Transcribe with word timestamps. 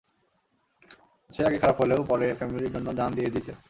সে 1.29 1.41
আগে 1.45 1.57
খারাপ 1.57 1.77
হলেও, 1.81 2.01
পরে 2.03 2.27
ফ্যামিলির 2.33 2.73
জন্য 2.73 2.87
জান 2.93 3.09
দিয়ে 3.13 3.29
দিছে। 3.29 3.53